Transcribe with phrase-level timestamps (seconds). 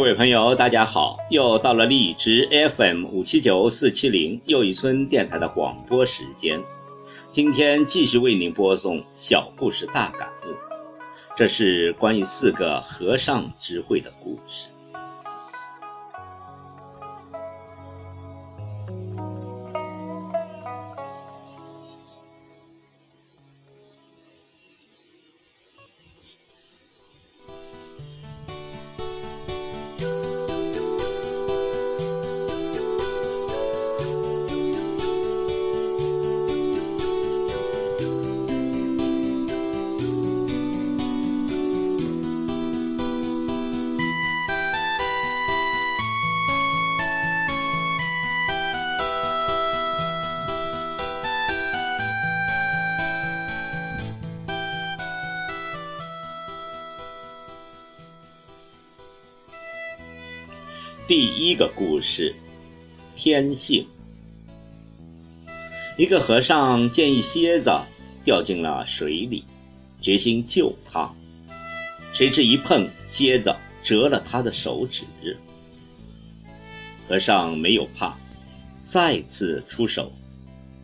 [0.00, 1.18] 各位朋友，大家好！
[1.28, 6.58] 又到了荔枝 FM 五七九四七零又一村电台的广播时间。
[7.30, 10.54] 今天继续为您播送小故事大感悟，
[11.36, 14.68] 这是关于四个和尚智慧的故事。
[61.10, 62.32] 第一个故事，
[63.16, 63.84] 天性。
[65.98, 67.68] 一个和尚见一蝎子
[68.22, 69.44] 掉进了水里，
[70.00, 71.12] 决心救它。
[72.12, 73.52] 谁知一碰，蝎子
[73.82, 75.02] 折了他的手指。
[77.08, 78.16] 和尚没有怕，
[78.84, 80.12] 再次出手，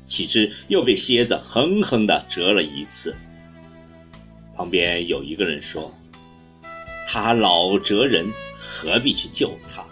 [0.09, 3.15] 岂知又被蝎子狠狠地折了一次。
[4.57, 5.97] 旁边有一个人说
[7.07, 9.86] ：“他老折人，何必去救他？”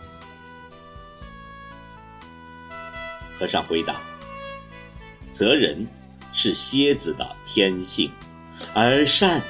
[3.39, 3.97] 和尚回答
[5.31, 5.87] ：“责人
[6.33, 8.11] 是蝎子的天性，
[8.73, 9.43] 而善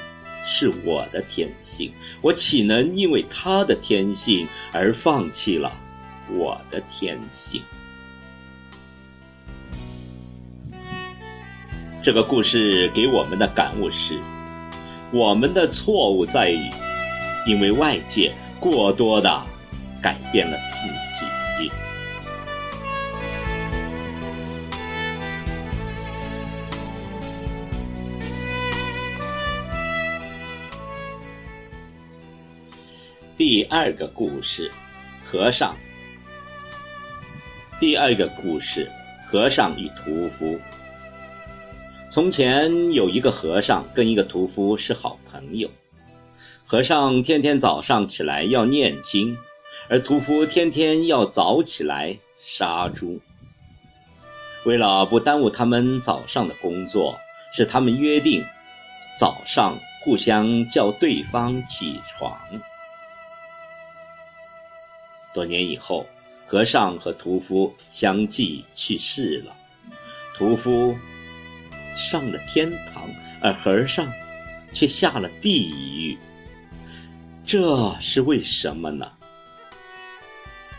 [0.43, 1.93] 是我的天性。
[2.21, 5.71] 我岂能因为他的天性而放弃了
[6.29, 7.61] 我的天性？”
[12.03, 14.19] 这个故事给我们的感悟是：
[15.11, 16.69] 我们的错误在于，
[17.47, 19.41] 因为外界过多的
[20.01, 20.87] 改变了自
[21.17, 21.25] 己。
[33.37, 34.71] 第二个故事，
[35.21, 35.75] 和尚。
[37.81, 38.89] 第二个故事，
[39.27, 40.57] 和尚与屠夫。
[42.09, 45.69] 从前有一个和尚跟一个屠夫是好朋友，
[46.65, 49.37] 和尚天天早上起来要念经，
[49.89, 53.19] 而屠夫天天要早起来杀猪。
[54.63, 57.19] 为了不耽误他们早上的工作，
[57.53, 58.45] 是他们约定
[59.17, 62.39] 早上互相叫对方起床。
[65.35, 66.07] 多年以后，
[66.47, 69.53] 和尚和屠夫相继去世了。
[70.33, 70.95] 屠夫
[71.93, 73.09] 上了天堂，
[73.41, 74.09] 而和尚
[74.71, 75.69] 却下了地
[76.01, 76.17] 狱。
[77.45, 79.11] 这是为什么呢？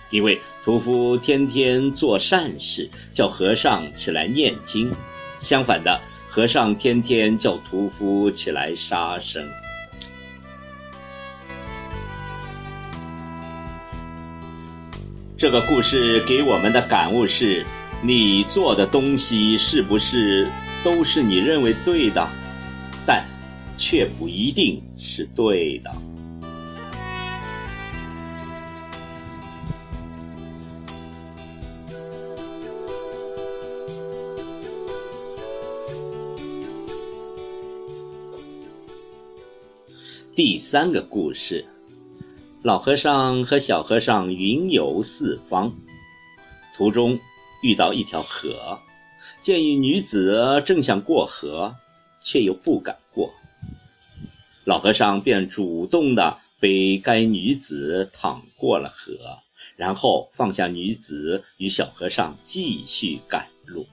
[0.09, 4.91] 因为屠夫天天做善事，叫和尚起来念经；
[5.39, 6.01] 相反的，
[6.31, 9.47] 和尚天天叫屠夫起来杀生。
[15.39, 17.63] 这个故事给我们的感悟是：
[18.03, 20.49] 你做的东西是不是
[20.83, 22.27] 都是你认为对的，
[23.07, 23.23] 但
[23.77, 25.95] 却不一定是对的。
[40.35, 41.63] 第三个故事。
[42.67, 45.73] 老和尚和小和尚云游四方，
[46.75, 47.17] 途中
[47.63, 48.81] 遇到一条河，
[49.41, 51.77] 见一女子正想过河，
[52.21, 53.33] 却又不敢过。
[54.65, 59.39] 老和尚便主动的背该女子淌过了河，
[59.77, 63.87] 然后放下女子，与小和尚继续赶路。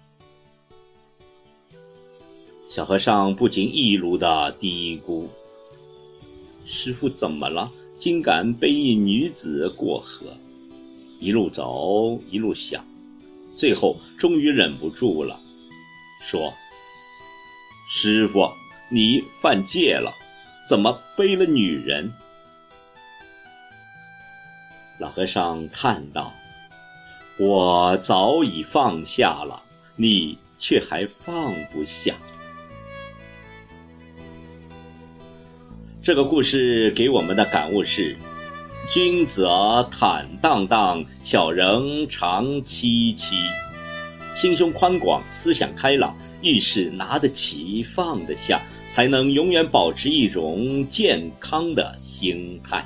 [2.68, 5.28] 小和尚不禁一路的嘀咕
[6.66, 7.72] ：“师傅怎么了？”
[8.04, 10.36] 竟敢背一女子过河，
[11.22, 12.86] 一路走一路想，
[13.56, 15.40] 最后终于忍不住了，
[16.20, 16.54] 说
[17.88, 18.52] ：“师傅，
[18.92, 20.14] 你犯戒了，
[20.68, 22.12] 怎么背了女人？”
[25.00, 26.34] 老和尚叹道
[27.40, 29.64] ：“我早已放下了，
[29.96, 32.14] 你却还放不下。”
[36.04, 38.18] 这个故事给我们的感悟是：
[38.92, 39.48] 君子
[39.90, 43.38] 坦荡荡，小人长戚戚。
[44.34, 52.86] 心胸宽广，思想开朗，遇事拿得起，放得下，才能永远保持一种健康的心态。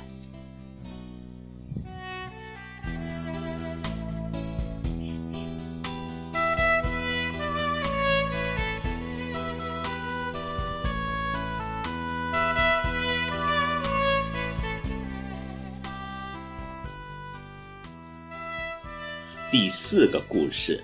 [19.50, 20.78] 第四个故事，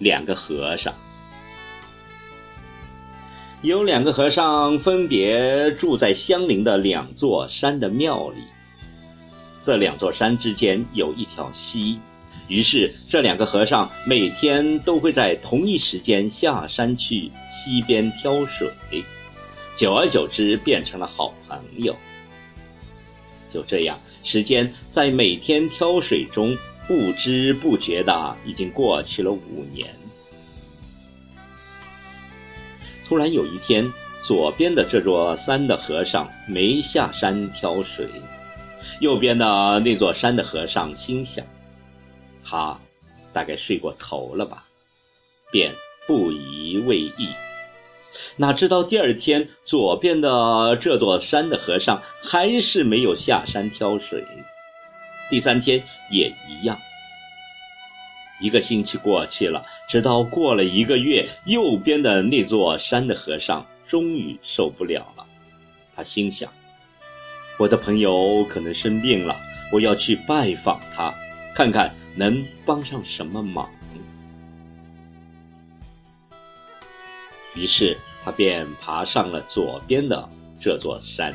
[0.00, 0.92] 两个和尚。
[3.62, 8.38] 有两个和尚分别住在相邻的两座山的庙里。
[9.62, 12.00] 这两座山之间有一条溪，
[12.48, 18.68] 于是这两个和尚每天都会在同一时间下山去溪边挑水，
[19.76, 21.94] 久而久之变成了好朋友。
[23.48, 26.58] 就这样，时间在每天挑水中。
[26.86, 29.94] 不知不觉的，已经过去了五年。
[33.08, 38.08] 突然有一天，左边的这座山的和尚没下山挑水，
[39.00, 41.44] 右边的那座山的和尚心想：
[42.44, 42.78] 他
[43.32, 44.64] 大概睡过头了吧，
[45.50, 45.72] 便
[46.06, 47.28] 不以为意。
[48.36, 54.24] 哪知道第二天，左边的这座山的和尚还是没有下山挑水。
[55.28, 56.78] 第三天也一样。
[58.38, 65.26] 一个星期过去了，直到过了一个月，右边的那座山的和尚终于受不了了。
[65.94, 66.52] 他心想
[67.58, 69.34] ：“我的朋友可能生病了，
[69.72, 71.14] 我要去拜访他，
[71.54, 73.70] 看看能帮上什么忙。”
[77.56, 80.28] 于是他便爬上了左边的
[80.60, 81.34] 这座山，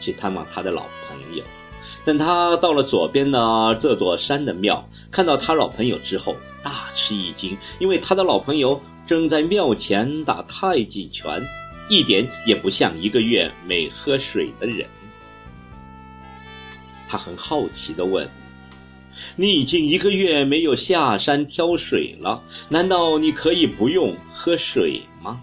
[0.00, 1.44] 去探望他的老朋友。
[2.06, 11.44] 等他到了左边的这座山的庙，看到他老朋友之后，大吃一惊，因为他的老朋友正在庙前打太极拳，
[11.90, 14.86] 一点也不像一个月没喝水的人。
[17.08, 18.28] 他很好奇地问
[19.34, 25.42] ：“你已经一个月没有下山挑水了，难道你可以不用喝水吗？”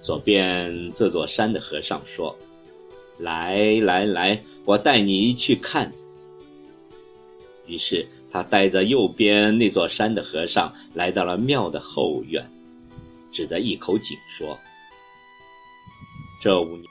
[0.00, 2.32] 左边这座山的和尚说。
[3.20, 5.92] 来来来，我带你去看。
[7.66, 12.50] 于是他带着右边那座山的和尚来到了庙的后院，
[13.30, 14.58] 指着一口井说
[16.40, 16.84] ：“这五年，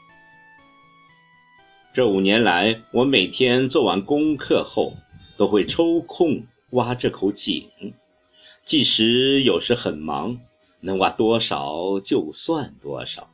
[1.94, 4.94] 这五年来，我每天做完功课后，
[5.36, 7.68] 都会抽空挖这口井。
[8.64, 10.38] 即使有时很忙，
[10.82, 13.28] 能挖多少就算多少。”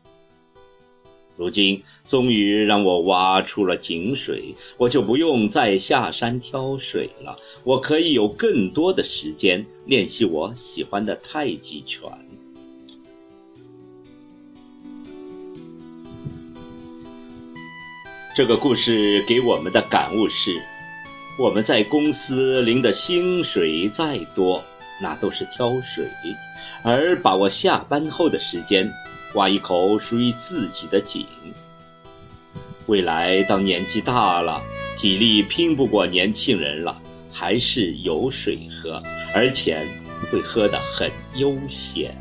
[1.37, 7.37] 如今终于让我挖出了井水，我就不用再下山挑水了。
[7.63, 12.09] 我可以有更多的时间练习我喜欢的太极拳。
[18.35, 20.61] 这个故事给我们的感悟是：
[21.39, 24.61] 我们在公司领的薪水再多，
[25.01, 26.05] 那都是挑水，
[26.83, 28.91] 而把握下班后的时间。
[29.33, 31.25] 挖一口属于自己的井。
[32.85, 34.61] 未来当年纪大了，
[34.95, 37.01] 体力拼不过年轻人了，
[37.31, 39.01] 还是有水喝，
[39.33, 39.85] 而且
[40.31, 42.15] 会喝得很悠闲。